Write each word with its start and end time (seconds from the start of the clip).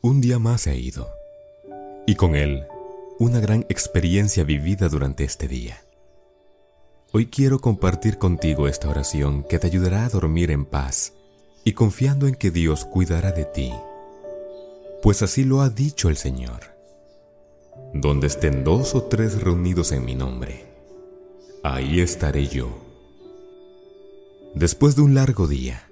Un 0.00 0.20
día 0.20 0.38
más 0.38 0.68
ha 0.68 0.74
ido, 0.74 1.10
y 2.06 2.14
con 2.14 2.36
él 2.36 2.68
una 3.18 3.40
gran 3.40 3.66
experiencia 3.68 4.44
vivida 4.44 4.88
durante 4.88 5.24
este 5.24 5.48
día. 5.48 5.82
Hoy 7.12 7.26
quiero 7.26 7.58
compartir 7.58 8.16
contigo 8.16 8.68
esta 8.68 8.88
oración 8.88 9.42
que 9.42 9.58
te 9.58 9.66
ayudará 9.66 10.04
a 10.04 10.08
dormir 10.08 10.52
en 10.52 10.66
paz 10.66 11.14
y 11.64 11.72
confiando 11.72 12.28
en 12.28 12.36
que 12.36 12.52
Dios 12.52 12.84
cuidará 12.84 13.32
de 13.32 13.44
ti, 13.44 13.72
pues 15.02 15.22
así 15.22 15.42
lo 15.42 15.62
ha 15.62 15.68
dicho 15.68 16.08
el 16.08 16.16
Señor. 16.16 16.60
Donde 17.92 18.28
estén 18.28 18.62
dos 18.62 18.94
o 18.94 19.02
tres 19.02 19.42
reunidos 19.42 19.90
en 19.90 20.04
mi 20.04 20.14
nombre, 20.14 20.64
ahí 21.64 21.98
estaré 21.98 22.46
yo. 22.46 22.68
Después 24.54 24.94
de 24.94 25.02
un 25.02 25.16
largo 25.16 25.48
día, 25.48 25.88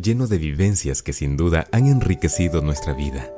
lleno 0.00 0.28
de 0.28 0.38
vivencias 0.38 1.02
que 1.02 1.12
sin 1.12 1.36
duda 1.36 1.66
han 1.72 1.88
enriquecido 1.88 2.62
nuestra 2.62 2.92
vida, 2.92 3.34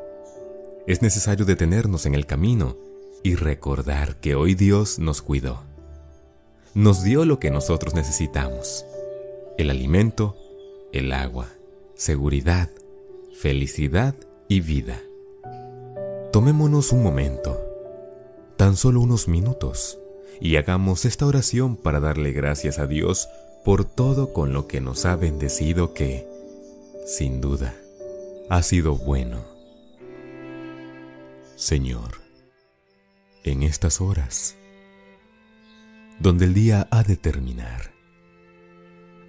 es 0.87 1.03
necesario 1.03 1.45
detenernos 1.45 2.07
en 2.07 2.15
el 2.15 2.27
camino 2.27 2.77
y 3.23 3.35
recordar 3.37 4.17
que 4.17 4.35
hoy 4.35 4.55
Dios 4.55 4.99
nos 4.99 5.23
cuidó. 5.23 5.61
Nos 6.75 7.03
dio 7.05 7.25
lo 7.25 7.39
que 7.39 7.51
nosotros 7.51 7.95
necesitamos, 7.95 8.85
el 9.59 9.71
alimento, 9.71 10.37
el 10.93 11.13
agua, 11.13 11.49
seguridad, 11.95 12.69
felicidad 13.35 14.15
y 14.49 14.61
vida. 14.61 15.01
Tomémonos 16.33 16.93
un 16.93 17.03
momento, 17.03 17.61
tan 18.57 18.77
solo 18.77 19.01
unos 19.01 19.29
minutos, 19.29 19.99
y 20.41 20.57
hagamos 20.57 21.05
esta 21.05 21.27
oración 21.27 21.77
para 21.77 22.01
darle 22.01 22.33
gracias 22.33 22.79
a 22.79 22.87
Dios 22.87 23.29
por 23.65 23.85
todo 23.85 24.33
con 24.33 24.53
lo 24.53 24.67
que 24.67 24.81
nos 24.81 25.05
ha 25.05 25.15
bendecido 25.15 25.95
que, 25.95 26.27
sin 27.07 27.41
duda, 27.41 27.75
ha 28.49 28.63
sido 28.63 28.97
bueno. 28.97 29.52
Señor, 31.63 32.21
en 33.45 33.63
estas 33.63 34.01
horas, 34.01 34.57
donde 36.19 36.47
el 36.47 36.55
día 36.55 36.89
ha 36.91 37.05
de 37.05 37.17
terminar, 37.17 37.93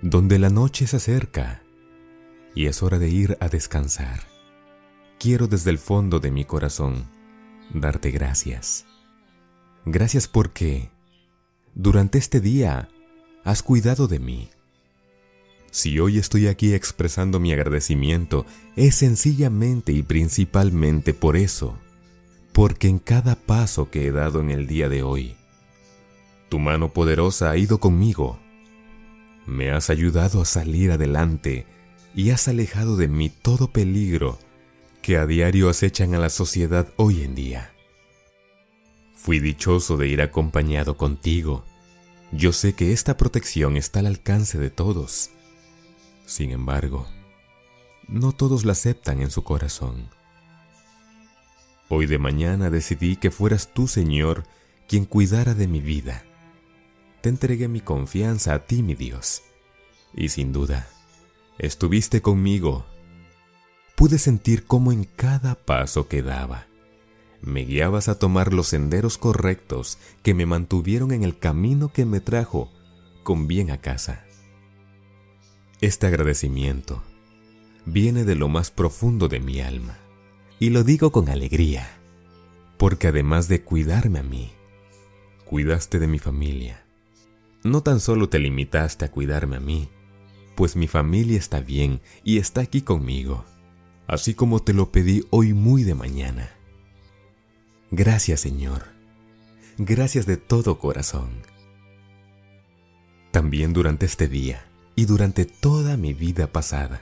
donde 0.02 0.40
la 0.40 0.50
noche 0.50 0.88
se 0.88 0.96
acerca 0.96 1.62
y 2.56 2.66
es 2.66 2.82
hora 2.82 2.98
de 2.98 3.08
ir 3.08 3.38
a 3.40 3.50
descansar, 3.50 4.24
quiero 5.20 5.46
desde 5.46 5.70
el 5.70 5.78
fondo 5.78 6.20
de 6.20 6.32
mi 6.32 6.44
corazón 6.44 7.08
darte 7.72 8.10
gracias. 8.10 8.88
Gracias 9.86 10.28
porque 10.28 10.90
durante 11.76 12.18
este 12.18 12.42
día 12.42 12.90
has 13.44 13.62
cuidado 13.62 14.08
de 14.08 14.18
mí. 14.18 14.50
Si 15.70 16.00
hoy 16.00 16.18
estoy 16.18 16.48
aquí 16.48 16.74
expresando 16.74 17.40
mi 17.40 17.54
agradecimiento, 17.54 18.48
es 18.76 18.96
sencillamente 18.96 19.92
y 19.92 20.02
principalmente 20.02 21.14
por 21.14 21.38
eso 21.38 21.78
porque 22.54 22.88
en 22.88 23.00
cada 23.00 23.36
paso 23.36 23.90
que 23.90 24.08
he 24.08 24.12
dado 24.12 24.40
en 24.40 24.52
el 24.52 24.68
día 24.68 24.88
de 24.88 25.04
hoy, 25.04 25.36
tu 26.50 26.60
mano 26.60 26.94
poderosa 26.94 27.50
ha 27.50 27.58
ido 27.58 27.80
conmigo. 27.80 28.40
Me 29.48 29.72
has 29.72 29.90
ayudado 29.90 30.42
a 30.42 30.46
salir 30.46 30.92
adelante 30.92 31.66
y 32.16 32.30
has 32.30 32.48
alejado 32.48 32.96
de 32.96 33.08
mí 33.08 33.30
todo 33.30 33.72
peligro 33.72 34.38
que 35.02 35.18
a 35.18 35.26
diario 35.26 35.68
acechan 35.68 36.14
a 36.14 36.20
la 36.20 36.30
sociedad 36.30 36.88
hoy 36.96 37.24
en 37.24 37.34
día. 37.34 37.74
Fui 39.16 39.40
dichoso 39.40 39.98
de 39.98 40.08
ir 40.08 40.22
acompañado 40.22 40.96
contigo. 40.96 41.66
Yo 42.32 42.54
sé 42.54 42.74
que 42.74 42.94
esta 42.94 43.18
protección 43.18 43.78
está 43.78 44.00
al 44.00 44.08
alcance 44.08 44.60
de 44.60 44.70
todos. 44.70 45.32
Sin 46.26 46.52
embargo, 46.52 47.08
no 48.08 48.32
todos 48.32 48.64
la 48.64 48.74
aceptan 48.74 49.22
en 49.22 49.32
su 49.32 49.44
corazón. 49.44 50.10
Hoy 51.90 52.06
de 52.06 52.18
mañana 52.18 52.70
decidí 52.70 53.16
que 53.18 53.32
fueras 53.32 53.74
tú, 53.74 53.88
Señor, 53.88 54.46
quien 54.88 55.06
cuidara 55.06 55.54
de 55.54 55.68
mi 55.68 55.82
vida. 55.82 56.24
Te 57.22 57.30
entregué 57.30 57.68
mi 57.68 57.82
confianza 57.82 58.54
a 58.54 58.66
ti, 58.66 58.84
mi 58.84 58.96
Dios. 58.96 59.44
Y 60.14 60.30
sin 60.30 60.54
duda, 60.54 60.88
estuviste 61.58 62.22
conmigo. 62.22 62.86
Pude 63.96 64.18
sentir 64.18 64.66
cómo 64.66 64.92
en 64.92 65.04
cada 65.04 65.56
paso 65.56 66.08
que 66.08 66.22
daba, 66.22 66.68
me 67.42 67.66
guiabas 67.66 68.08
a 68.08 68.18
tomar 68.18 68.54
los 68.54 68.68
senderos 68.68 69.18
correctos 69.18 69.98
que 70.24 70.34
me 70.34 70.46
mantuvieron 70.46 71.12
en 71.12 71.24
el 71.24 71.38
camino 71.38 71.92
que 71.92 72.06
me 72.06 72.22
trajo 72.22 72.72
con 73.24 73.48
bien 73.48 73.70
a 73.70 73.80
casa. 73.80 74.26
Este 75.82 76.08
agradecimiento 76.08 77.04
viene 77.86 78.24
de 78.24 78.36
lo 78.36 78.48
más 78.48 78.72
profundo 78.72 79.28
de 79.28 79.42
mi 79.42 79.60
alma. 79.60 79.98
Y 80.60 80.70
lo 80.70 80.84
digo 80.84 81.12
con 81.12 81.30
alegría, 81.30 81.88
porque 82.78 83.08
además 83.08 83.48
de 83.48 83.64
cuidarme 83.64 84.20
a 84.20 84.24
mí, 84.24 84.52
cuidaste 85.46 86.00
de 86.00 86.08
mi 86.08 86.20
familia. 86.20 86.86
No 87.64 87.82
tan 87.82 88.00
solo 88.00 88.30
te 88.30 88.40
limitaste 88.40 89.06
a 89.06 89.12
cuidarme 89.12 89.58
a 89.58 89.60
mí, 89.60 89.90
pues 90.56 90.76
mi 90.76 90.88
familia 90.88 91.38
está 91.38 91.62
bien 91.62 92.02
y 92.24 92.38
está 92.38 92.62
aquí 92.62 92.82
conmigo, 92.82 93.46
así 94.08 94.34
como 94.34 94.60
te 94.60 94.74
lo 94.74 94.92
pedí 94.92 95.26
hoy 95.30 95.54
muy 95.54 95.84
de 95.84 95.96
mañana. 95.96 96.52
Gracias 97.90 98.42
Señor, 98.42 98.84
gracias 99.78 100.26
de 100.26 100.38
todo 100.38 100.80
corazón. 100.80 101.30
También 103.32 103.74
durante 103.74 104.06
este 104.06 104.28
día 104.28 104.66
y 104.96 105.06
durante 105.06 105.46
toda 105.46 105.98
mi 105.98 106.14
vida 106.14 106.52
pasada, 106.52 107.02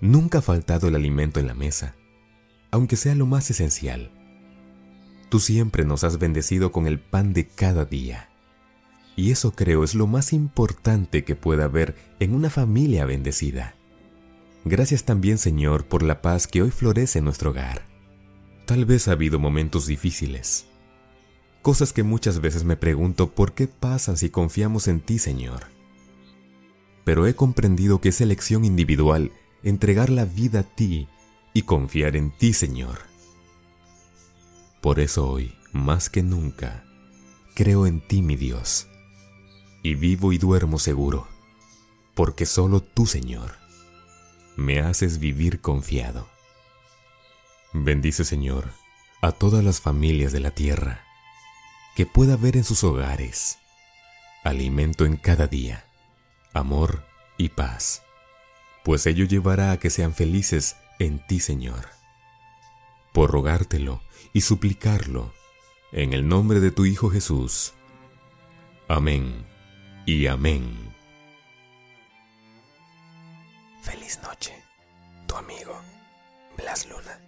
nunca 0.00 0.38
ha 0.38 0.42
faltado 0.42 0.88
el 0.88 0.94
alimento 0.94 1.40
en 1.40 1.46
la 1.46 1.54
mesa 1.54 1.96
aunque 2.72 2.96
sea 2.96 3.14
lo 3.14 3.26
más 3.26 3.48
esencial. 3.50 4.10
Tú 5.28 5.38
siempre 5.38 5.84
nos 5.84 6.02
has 6.02 6.18
bendecido 6.18 6.72
con 6.72 6.86
el 6.86 6.98
pan 6.98 7.32
de 7.32 7.46
cada 7.46 7.84
día. 7.84 8.30
Y 9.14 9.30
eso 9.30 9.52
creo 9.52 9.84
es 9.84 9.94
lo 9.94 10.06
más 10.06 10.32
importante 10.32 11.22
que 11.22 11.36
pueda 11.36 11.64
haber 11.64 11.94
en 12.18 12.34
una 12.34 12.50
familia 12.50 13.04
bendecida. 13.04 13.76
Gracias 14.64 15.04
también 15.04 15.38
Señor 15.38 15.84
por 15.84 16.02
la 16.02 16.22
paz 16.22 16.46
que 16.46 16.62
hoy 16.62 16.70
florece 16.70 17.18
en 17.18 17.26
nuestro 17.26 17.50
hogar. 17.50 17.82
Tal 18.66 18.86
vez 18.86 19.06
ha 19.06 19.12
habido 19.12 19.38
momentos 19.38 19.86
difíciles, 19.86 20.66
cosas 21.60 21.92
que 21.92 22.02
muchas 22.02 22.40
veces 22.40 22.64
me 22.64 22.76
pregunto 22.76 23.32
por 23.32 23.52
qué 23.52 23.66
pasan 23.66 24.16
si 24.16 24.30
confiamos 24.30 24.88
en 24.88 25.00
ti 25.00 25.18
Señor. 25.18 25.64
Pero 27.04 27.26
he 27.26 27.34
comprendido 27.34 28.00
que 28.00 28.10
es 28.10 28.20
elección 28.20 28.64
individual 28.64 29.32
entregar 29.62 30.08
la 30.08 30.24
vida 30.24 30.60
a 30.60 30.62
ti 30.62 31.08
y 31.52 31.62
confiar 31.62 32.16
en 32.16 32.30
ti, 32.30 32.52
Señor. 32.52 33.00
Por 34.80 35.00
eso 35.00 35.28
hoy, 35.28 35.56
más 35.72 36.10
que 36.10 36.22
nunca, 36.22 36.84
creo 37.54 37.86
en 37.86 38.00
ti, 38.00 38.22
mi 38.22 38.36
Dios, 38.36 38.88
y 39.82 39.94
vivo 39.94 40.32
y 40.32 40.38
duermo 40.38 40.78
seguro, 40.78 41.28
porque 42.14 42.46
solo 42.46 42.80
tú, 42.80 43.06
Señor, 43.06 43.56
me 44.56 44.80
haces 44.80 45.18
vivir 45.18 45.60
confiado. 45.60 46.28
Bendice, 47.72 48.24
Señor, 48.24 48.70
a 49.20 49.32
todas 49.32 49.64
las 49.64 49.80
familias 49.80 50.32
de 50.32 50.40
la 50.40 50.50
tierra, 50.50 51.04
que 51.94 52.06
pueda 52.06 52.36
ver 52.36 52.56
en 52.56 52.64
sus 52.64 52.84
hogares 52.84 53.58
alimento 54.44 55.06
en 55.06 55.16
cada 55.16 55.46
día, 55.46 55.84
amor 56.52 57.04
y 57.36 57.50
paz, 57.50 58.02
pues 58.84 59.06
ello 59.06 59.24
llevará 59.24 59.70
a 59.70 59.78
que 59.78 59.90
sean 59.90 60.14
felices 60.14 60.76
en 61.02 61.24
ti, 61.26 61.40
Señor. 61.40 61.88
Por 63.12 63.30
rogártelo 63.30 64.00
y 64.32 64.40
suplicarlo, 64.40 65.32
en 65.92 66.12
el 66.12 66.26
nombre 66.26 66.60
de 66.60 66.70
tu 66.70 66.84
Hijo 66.84 67.10
Jesús. 67.10 67.74
Amén 68.88 69.44
y 70.06 70.26
amén. 70.26 70.94
Feliz 73.82 74.18
noche, 74.22 74.54
tu 75.26 75.36
amigo 75.36 75.78
Blas 76.56 76.86
Luna. 76.88 77.18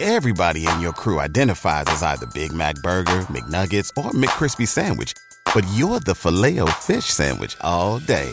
Everybody 0.00 0.66
in 0.66 0.80
your 0.80 0.94
crew 0.94 1.20
identifies 1.20 1.84
as 1.88 2.02
either 2.02 2.26
Big 2.32 2.52
Mac 2.52 2.74
Burger, 2.82 3.20
McNuggets, 3.28 3.90
or 3.98 4.12
McCrispy 4.12 4.66
Sandwich, 4.66 5.12
but 5.54 5.62
you're 5.74 6.00
the 6.00 6.14
filet 6.14 6.58
fish 6.80 7.04
Sandwich 7.04 7.54
all 7.60 7.98
day. 7.98 8.32